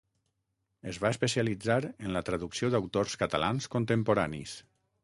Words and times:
Es 0.91 0.99
va 1.03 1.11
especialitzar 1.17 1.77
en 1.91 2.17
la 2.17 2.25
traducció 2.31 2.73
d’autors 2.77 3.21
catalans 3.25 3.71
contemporanis. 3.79 4.61